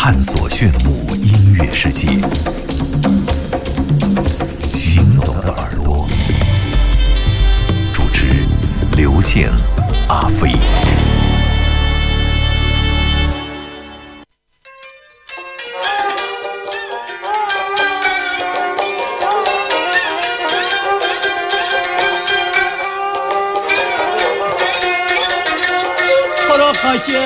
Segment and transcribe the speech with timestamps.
[0.00, 2.06] 探索炫目音乐世界。
[4.72, 6.06] 行走的耳朵，
[7.92, 8.46] 主持
[8.96, 9.50] 刘健、
[10.06, 10.52] 阿飞。
[26.46, 27.20] 好了，发现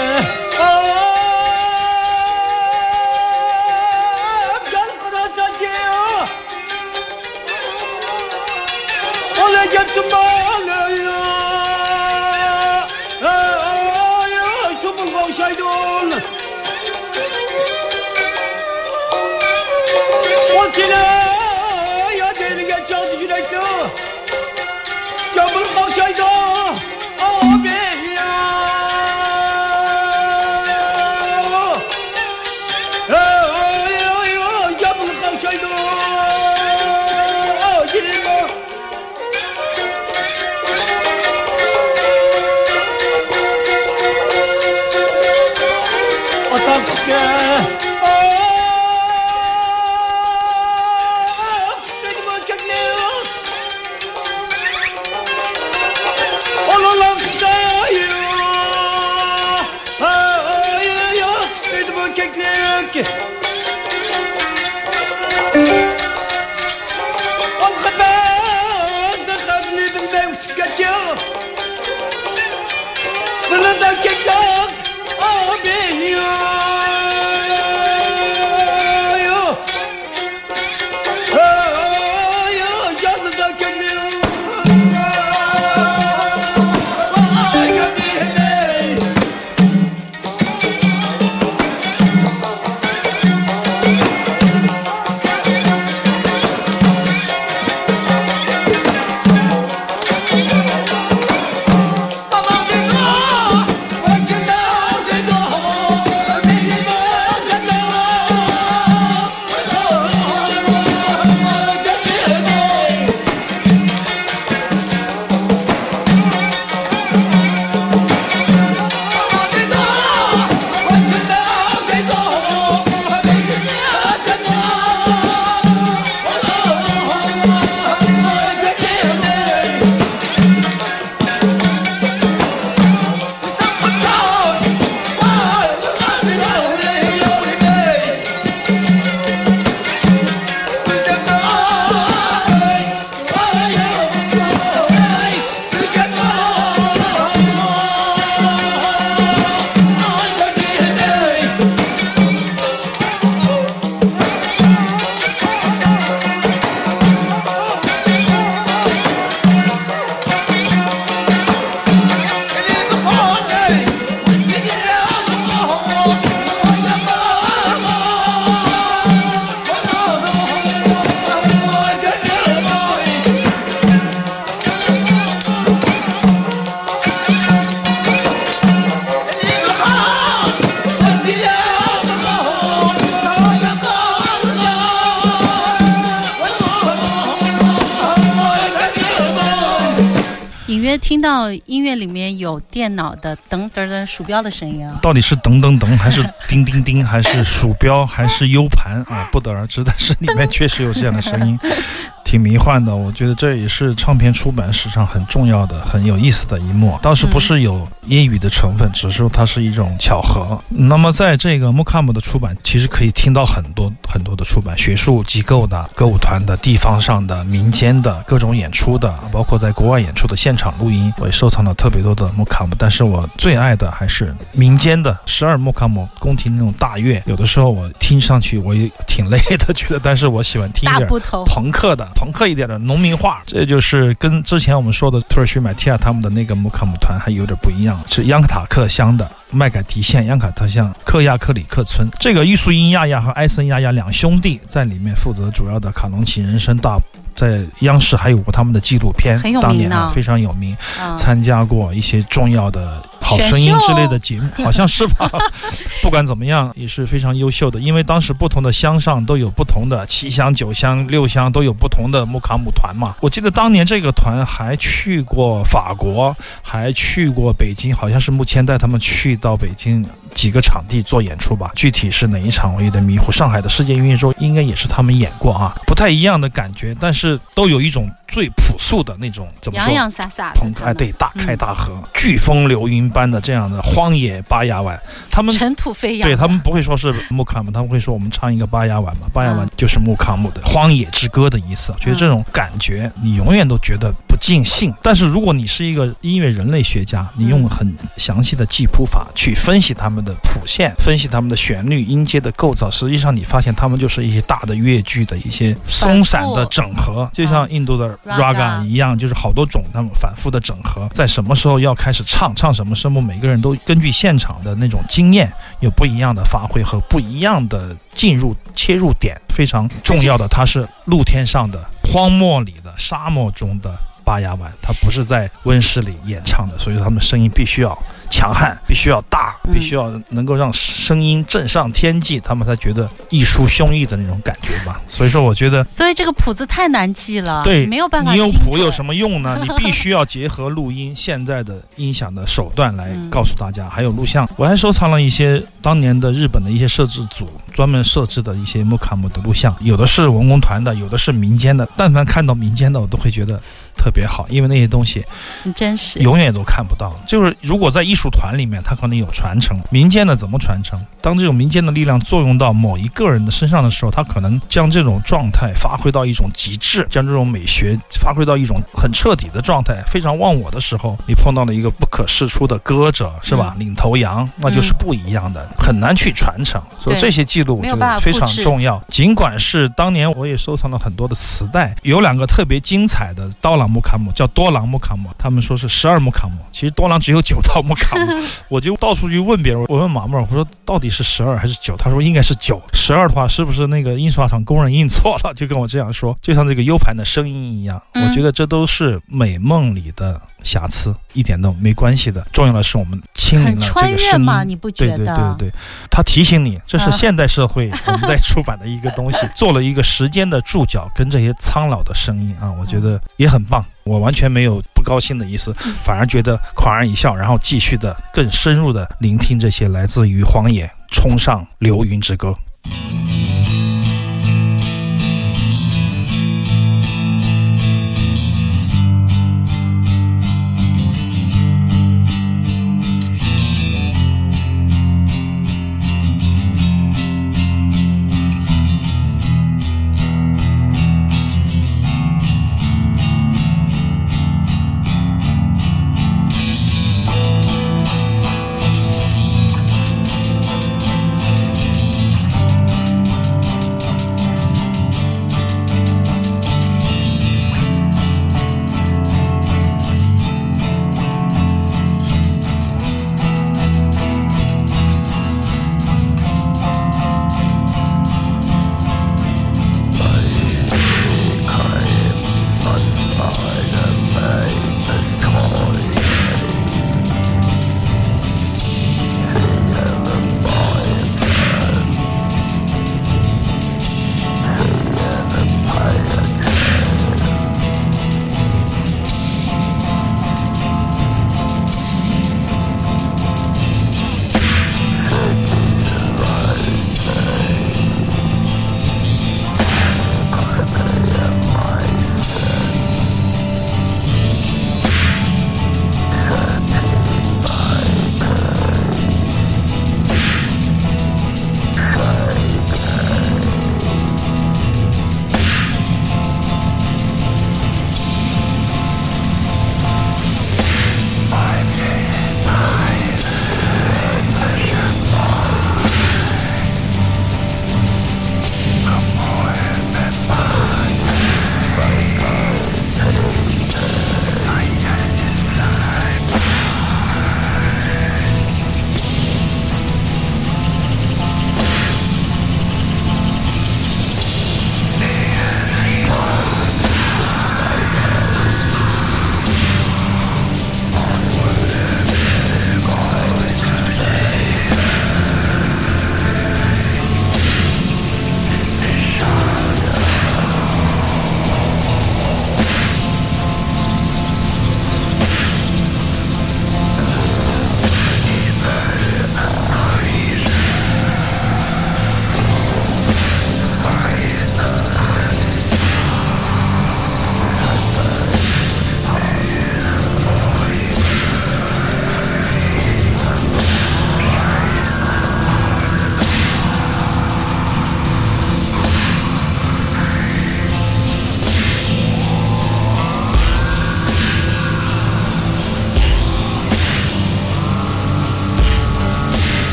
[191.02, 194.98] 听到音乐里面有电脑的噔噔噔鼠标的声音啊。
[195.02, 199.28] 到底是噔噔噔，还是叮叮叮，还是鼠标，还是 U 盘啊？
[199.32, 199.82] 不得而知。
[199.84, 201.58] 但是里面确实有这样的声音，
[202.32, 202.96] 挺迷幻的。
[202.96, 206.98] 我觉得这也是唱片出版史上很重要的、很有意思的一幕。
[207.02, 210.58] 当时不是有英语的成分，只是说它是一种巧合。
[210.70, 222.70] 那么在这个 mokam 的出版，其实可以听到很多很多的出版，学术机构的、歌舞团的、地方上的、民间的各种演出的，包括在国外演出的现场录音，我也收藏了特别多的 mokam。
[222.78, 231.06] 但是我最爱的还是民间的十二 mokam 宫廷那种大乐，有的时候我听上去我也挺累的，觉得，但是我喜欢听一点
[231.44, 239.28] 朋克的朋克一点的农民化，这就是跟之前我们说的土耳其买提亚他们的那个穆卡姆团还有点不一样，是央克塔克乡的。
[239.50, 246.96] 麦凯提县央卡特乡克亚克里克村，这个艺术因亚亚和埃森亚亚两兄弟在里面负责主要的卡农奇人生大，
[247.34, 255.30] 在央视还有过他们的纪录片，当年啊呢非常有名，嗯参加过一些重要的好声音之类的节目，好像是吧？
[256.02, 263.14] 不管怎么样，也是非常优秀的，因为当时不同的乡上都有不同的七乡、九乡、六乡都有不同的木卡姆团嘛。
[263.20, 271.70] 我记得当年这个团还去过法国，还去过北京，好像是目前带他们去到北京几个场地做演出吧。
[271.74, 273.30] 具体是哪一场我有点迷糊。
[273.32, 279.94] 上海的世界音乐周应该也是他们演过啊，不太一样的感觉，但是都有一种最朴素的那种怎么说洋？
[279.94, 284.98] 洋洒洒的朋克哎，对，大开嗯大合，飓风流云般的这样的荒野巴雅湾，
[285.30, 291.92] 他们尘土飞扬，对他们不会说是木卡姆，他们会说我们唱一个巴雅湾嘛，巴雅湾嗯就是木卡姆的荒野之歌的意思。
[292.00, 294.94] 觉得这种感觉，你永远都觉得不尽兴。
[295.02, 319.40] 但是如果你是一个音乐人类学家，你用嗯很详细的记谱法去分析他们的谱线，分析他们的旋律、音阶的构造，实际上你发现他们就是一些大的乐句的一些松散的整合，就像印度的 Raga 一样，就是好多种他们反复的整合，在什么时候要开始唱，唱什么声部，每个人都根据现场的那种经验有不一样的发挥和不一样的进入切入点。
[319.48, 323.94] 非常重要的，它是露天上的、荒漠里的、沙漠中的
[324.24, 327.96] 巴牙湾，它不是在温室里演唱的，所以他们声音必须要
[328.32, 334.98] 强悍，必须要大，嗯必须要能够让声音震上天际，他们才觉得一抒胸臆的那种感觉吧。
[335.06, 335.84] 所以说，我觉得。
[335.90, 339.60] 所以这个谱子太难记了，对，没有办法你有谱有什么用呢？
[339.62, 344.48] 你必须要结合录音现在的音响的手段来嗯告诉大家，还有录像。
[344.56, 351.86] 我还收藏了一些当年的日本的一些摄制组专门设置的一些木卡姆的录像，有的是文工团的，有的是民间的。
[351.96, 353.60] 但凡看到民间的，我都会觉得
[353.96, 355.24] 特别好，因为那些东西
[355.62, 356.18] 很真实。
[356.18, 357.12] 永远都看不到。
[357.26, 360.98] 就是如果在艺术团里面，它可能有传承，民间的怎么传承？
[361.20, 373.74] 当这种民间的力量作用到某一个人的身上的时候，他可能将这种状态发挥到一种极致，将这种美学发挥到一种很彻底的状态，非常忘我的时候，你碰到了一个不可释出的歌者，是吧？
[373.78, 376.82] 领头羊，那就是不一样的，很难去传承。
[376.98, 379.00] 所以这些记录我没有办觉得非常重要。
[379.08, 388.32] 尽管是当年我也收藏了很多的磁带，有两个特别精彩的刀郎木卡姆，叫多朗木卡姆，他们说是十二木卡姆，其实多朗只有九套木卡姆。
[388.68, 391.96] 我就到处去问别人，我问马木尔，我说到底是十二还是九？
[391.96, 392.80] 他说应该是九。
[392.92, 395.52] 十二的话，是不是那个印刷厂工人印错了？
[395.54, 398.02] 就跟我这样说，就像这个 U 盘的声音一样。
[398.14, 402.46] 嗯我觉得这都是美梦里的瑕疵，一点都没关系的。
[402.52, 404.40] 重要的是我们清零了这个声音。
[404.40, 405.34] 嘛，你不觉对得？
[405.34, 405.72] 对对对，
[406.10, 413.84] 他提醒你，这是啊现代社会我们在出版的一个东西， 做了一个时间的注脚，跟这些苍老的声音啊，我觉得也很棒。
[414.04, 415.72] 我完全没有不高兴的意思，
[416.04, 422.52] 反而觉得狂然一笑，然后继续的更深入的聆听这些来自于荒野冲上流云之歌。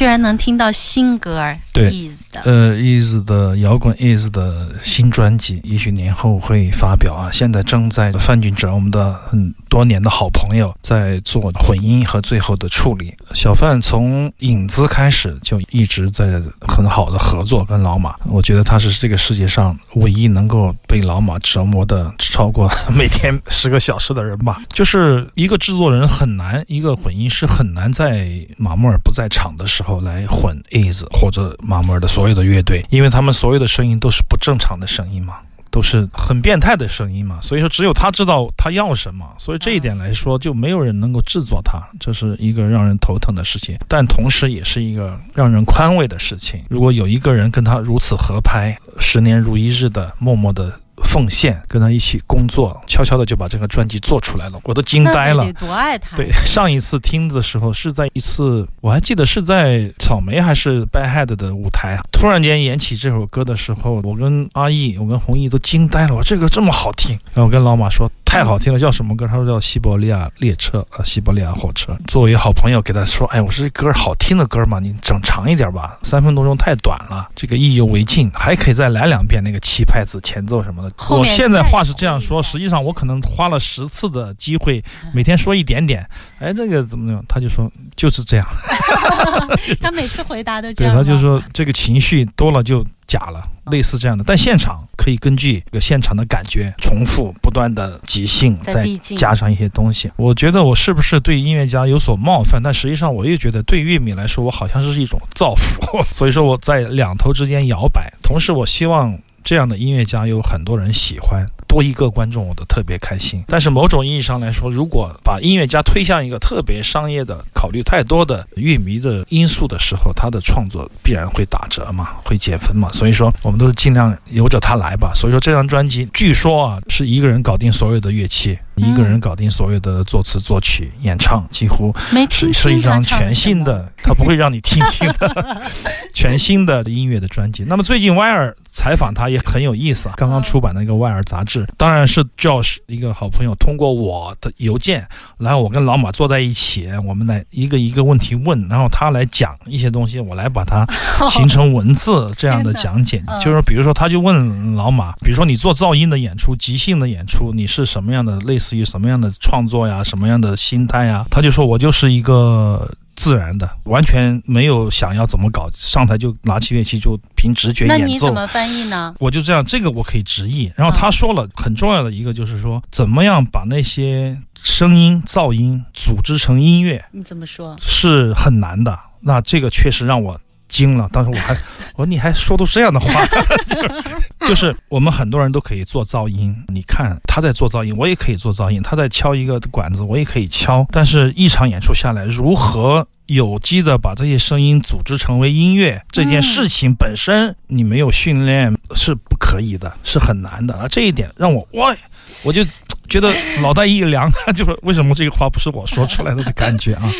[0.00, 1.58] 居然能听到新歌儿。
[1.72, 2.10] 对
[2.44, 7.30] 呃，Is 的摇滚 Is 的新专辑，也许年后会发表啊。
[7.32, 13.14] 现在正在范俊哲，我们的很多年的好朋友，在做混音和最后的处理。
[13.34, 24.60] 小范从影子开始就一直在很好的合作跟老马，我觉得他是这个世界上唯一能够被老马折磨的超过 每天十个小时的人吧。
[24.70, 35.34] 就是一个制作人很难，一个混音师很难在马木尔不在场的时候来混 Is 或者马木尔的所有的乐队，因为他们所有的声音都是不正常的声音嘛。
[35.72, 46.60] 都是很变态的声音嘛，所以说只有他知道他要什么，所以这一点来说，就没有人能够制作他，这是一个让人头疼的事情，但同时也是一个让人宽慰的事情。
[46.68, 50.72] 如果有一个人跟他如此合拍，十年如一日的默默的
[51.04, 55.52] 奉献，跟他一起工作，悄悄的就把这个专辑做出来了，我都惊呆了。
[55.54, 56.16] 多爱他。
[56.16, 62.02] 对， 上一次听的时候是在一次，我还记得是在草莓还是 Bad Head 的舞台啊。
[62.12, 67.18] 突然间演起这首歌的时候，我跟阿义，我跟弘毅都惊呆了，我这个这么好听。
[67.34, 69.26] 然后我跟老马说太好听了，叫什么歌？
[69.26, 71.98] 他说叫西伯利亚列车啊，西伯利亚火车。
[72.06, 80.94] 作为好朋友给他说，哎，我说这歌好听的歌嘛，你整长一点吧，三分多钟太短了，这个意犹未尽，还可以再来两遍那个七拍子前奏什么的。
[81.10, 84.80] 我现在话是这样说，实际上我可能花了十次的机会，
[85.12, 86.08] 每天说一点点。
[86.38, 87.20] 哎，这个怎么样？
[87.28, 88.46] 他就说就是这样，
[89.82, 91.02] 他每次回答都这对，样对。
[91.02, 94.22] 他就说这个情绪多了就假了，类似这样的。
[94.24, 98.86] 但现场可以根据这个现场的感觉重复不断的即兴，再
[99.16, 100.08] 加上一些东西。
[100.14, 102.62] 我觉得我是不是对音乐家有所冒犯？
[102.62, 105.82] 但实际上我又觉得对乐迷来说，我好像是一种造福。
[106.14, 111.44] 所以说我在两头之间摇摆，同时我希望这样的音乐家有很多人喜欢。
[111.70, 113.40] 多一个观众，我都特别开心。
[113.46, 122.90] 但是某种意义上来说，如果把音乐家推向一个特别商业的、考虑太多的乐迷的因素的时候，他的创作必然会打折嘛，会减分嘛。
[122.90, 125.12] 所以说，我们都是尽量由着他来吧。
[125.14, 131.94] 所以说，这张专辑据说啊，是一个人搞定所有的乐器，一个人搞定所有的作词、作曲、演唱，几乎
[132.30, 135.62] 是是一张全新的，他不会让你听清的
[136.14, 137.64] 全新的音乐的专辑。
[137.64, 145.06] 那么最近歪尔采访他也很有意思啊，刚刚出版的一个歪尔杂志，当然是 Josh 一个好朋友通过我的邮件，
[145.38, 150.86] 然后我跟老马坐在一起，我们来一个一个问题问，然后他来讲一些东西，我来把它
[151.30, 153.22] 形成文字这样的讲解。
[153.42, 161.24] 就是比如说他就问老马，比如说你做噪音的演出、即兴的演出，你是什么样的，类似于什么样的创作呀，什么样的心态呀？
[161.30, 162.90] 他就说我就是一个。
[163.16, 168.32] 自然的，完全没有想要怎么搞，上台就拿起乐器就凭直觉演奏那你怎。
[168.32, 169.14] 么翻译呢？
[169.18, 170.72] 我就这样，这个我可以直译。
[170.74, 177.76] 然后他说了很重要的一个，就是说怎么样把那些声音、噪音组织成音乐你怎么说？
[177.78, 178.98] 是很难的。
[179.20, 181.06] 那这个确实让我惊了。
[181.12, 181.52] 当时我还
[181.96, 184.02] 我说你还说出这样的话，就 是
[184.46, 186.56] 就是我们很多人都可以做噪音。
[186.68, 190.86] 你看他在做噪音，我也可以做噪音；他在敲一个管子，我也可以敲。
[190.90, 193.06] 但是一场演出下来，如何？
[193.26, 200.88] 有机的把这些声音组织成为音乐，这件事情本身你没有训练是不可以的，是很难的啊！
[200.88, 201.94] 这一点让我哇，
[202.42, 202.64] 我就
[203.10, 207.12] 觉得脑袋一凉，他 就是为什么这个话不是我说出来的的感觉啊？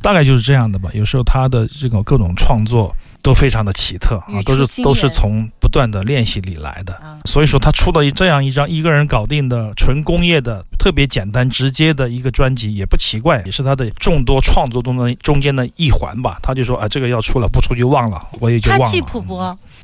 [0.00, 0.90] 大概就是这样的吧。
[0.92, 6.92] 有时候他的这种各种创作都非常的奇特啊，都是都是从不断的练习里来的。
[6.94, 16.38] 啊，所以说，他出了这样一张一个人搞定的纯工业的、特别简单直接的一个专辑，也不奇怪，也是他的众多创作中的中间的一环吧。
[16.42, 18.84] 他就说啊，这个要出了，不出就忘了，我也就忘了。
[18.84, 19.38] 他记谱不？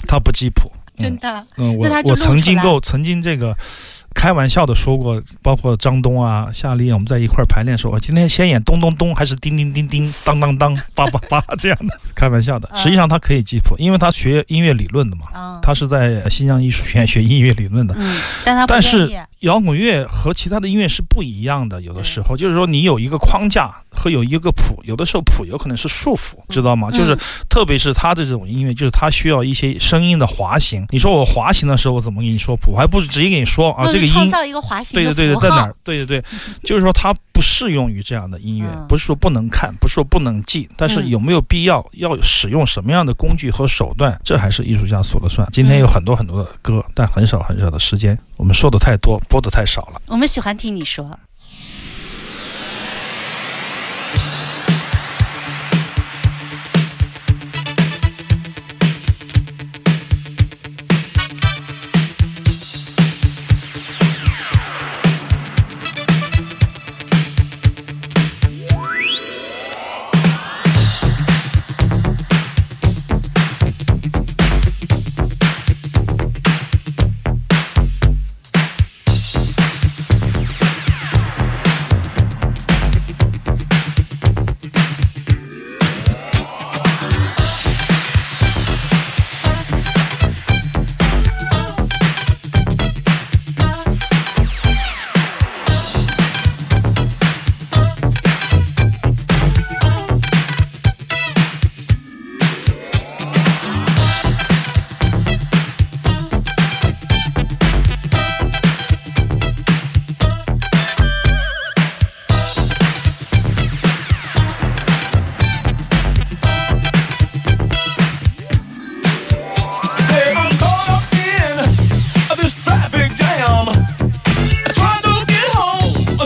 [0.06, 1.44] 他不记谱，真的？
[1.56, 3.56] 嗯，我我曾经够曾经这个
[4.14, 12.68] 开玩笑的说过，包括张东啊、夏丽啊，我们在一块儿排练说，我今天先演咚咚咚，还是叮叮叮叮、当当当、 叭叭叭这样的，开玩笑的。
[12.72, 17.94] 嗯实际上他可以记谱，因为他学音乐理论的嘛，啊，他是在新疆艺术学院学音乐理论的。
[17.98, 19.06] 嗯，但他不但是
[19.44, 26.90] 摇滚乐和其他的音乐是不一样的，有的时候就是说你有一个框架和有一个谱，有的时候谱有可能是束缚，知道吗？
[26.90, 30.86] 就是嗯特别是他的这种音乐，就是他需要一些声音的滑行。
[30.90, 32.72] 你说我滑行的时候，我怎么跟你说谱？
[32.72, 34.12] 我还不是直接跟你说啊，这个音。
[34.12, 35.74] 创造一个滑行对对对对，在哪儿？
[35.84, 36.24] 对对对，
[36.64, 45.46] 就是说它不适用于这样的音乐，嗯不是说不能看，不是说不能记，但是嗯有没有必要要使用什么样的工具和手段，这还是艺术家说了算。
[45.52, 50.00] 今天有很多很多的歌，但很少很少的时间，我们说的太多，播的太少了。
[50.06, 51.04] 我们喜欢听你说。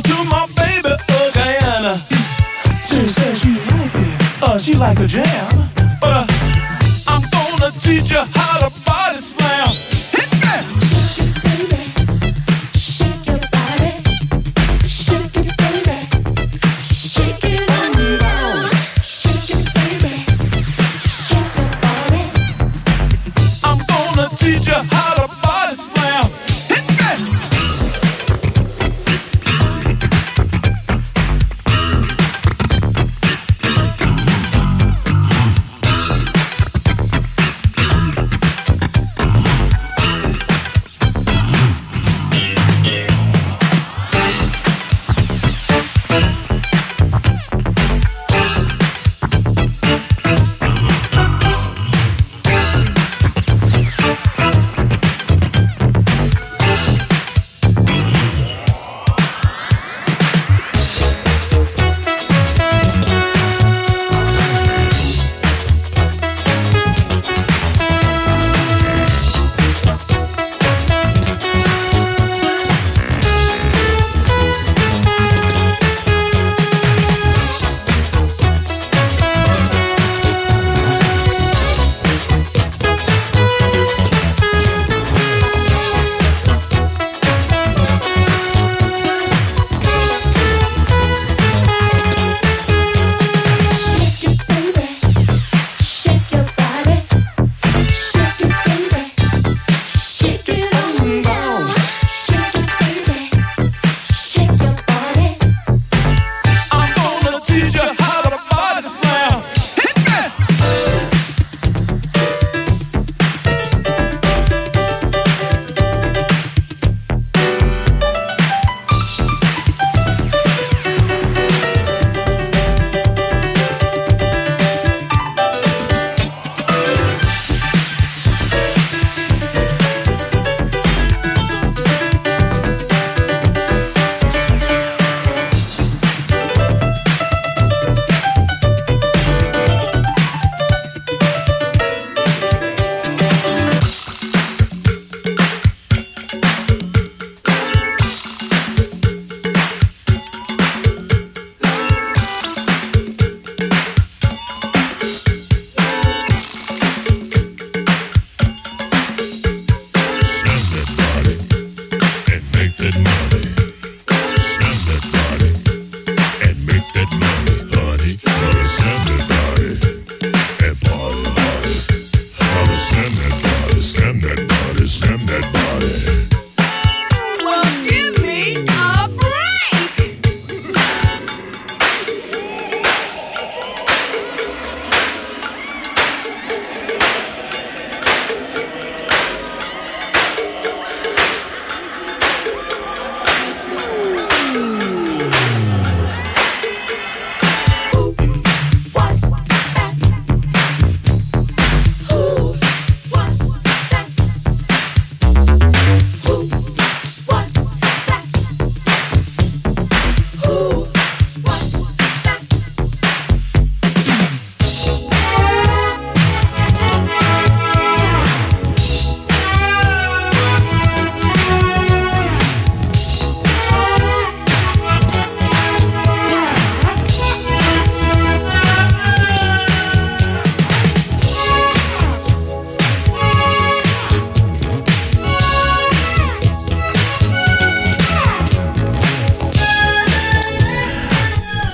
[0.09, 2.03] to my baby, oh Guyana.
[2.85, 5.68] She says she like it, Oh, she like the jam.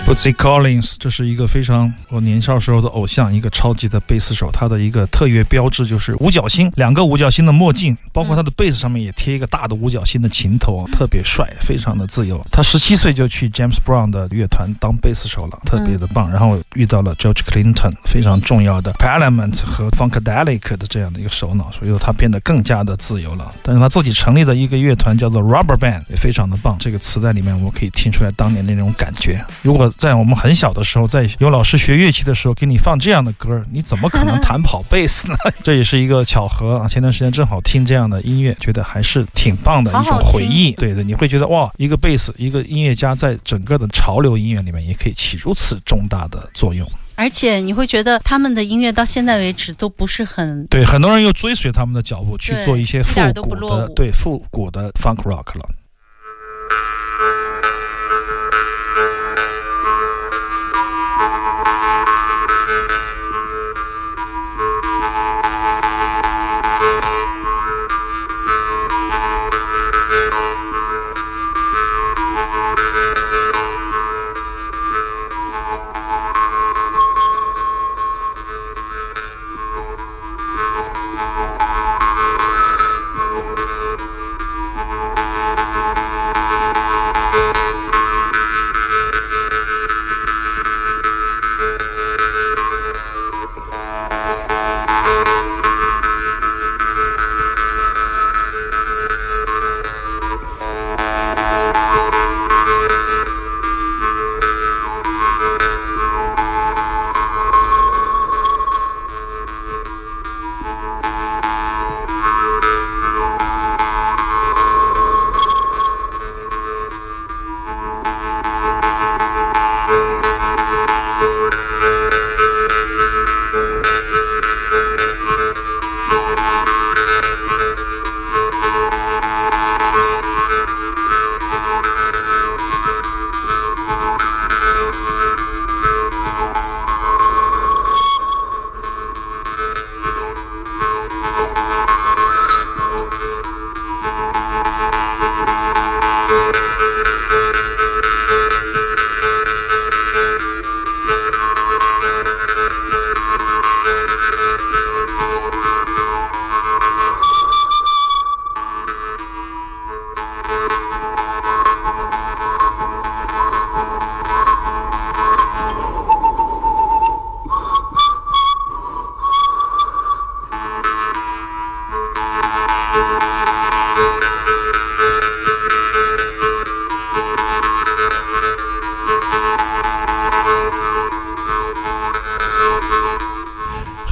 [0.06, 4.50] Bootsy Collins，这是一个非常我年少时候的偶像，一个超级的贝斯手。
[4.52, 12.38] 他的一个特约标志就是五角星，两个五角星的墨镜，包括他的贝斯上面也贴一个大的五角星的琴头，特别帅，非常的自由。
[12.52, 16.30] 他十七岁就去 James Brown 的乐团当贝斯手了，特别的棒。
[16.30, 23.50] 然后遇到了 George Clinton，非常重要的 Parliament 和 Funkadelic 的这样的一个首脑，所以说他变得更加的自由了。
[23.62, 26.76] 但是他自己成立的一个乐团叫做 Rubber Band，也非常的棒。
[26.78, 29.42] 这个词在里面我可以听出来当年的那种感觉。
[29.62, 35.36] 如果在我们很小的时候，在有老师学乐器的时候给你放这样的歌，你怎么可能弹跑贝斯呢？
[35.62, 36.88] 这也是一个巧合啊！
[36.88, 40.72] 前段时间正好听这样的音乐，觉得还是挺棒的一种回忆。
[40.72, 46.88] 对对，你会觉得哇，一个贝斯，一个音乐家在整个的潮流音乐里面也可以起如此重大的作用。
[47.16, 55.68] 而且你会觉得他们的音乐到现在为止都不是很对，很多人又追随他们的脚步去做一些复古的对复古的 funk rock 了。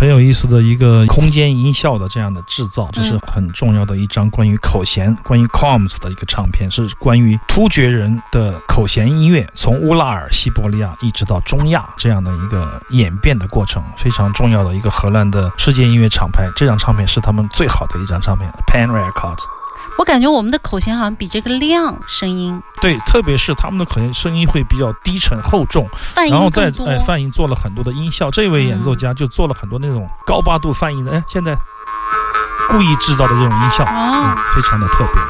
[0.03, 16.51] 很有意思的一个空间音效的这样的制造，这是很重要的一张关于口弦、关于 comms 的一个唱片，是关于突厥人的口弦音乐从乌拉尔、西伯利亚一直到中亚这样的一个演变的过程，非常重要的一个荷兰的世界音乐厂牌。
[16.57, 19.62] 这张唱片是他们最好的一张唱片，Pan Records。
[19.99, 26.87] 我感觉我们的口弦好像比这个亮，声音对，特别是他们的口弦声音会比较低沉厚重，泛音然后再更多。
[26.87, 31.57] 哎泛音做了很多的音效，这位演奏家就做了很多那种高八度泛音的，哎，现在
[32.69, 35.23] 故意制造的这种音效，嗯哦，，非常的特别。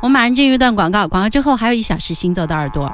[0.00, 2.92] 我们马上进入一段广告，广告之后还有一小时行走的耳朵。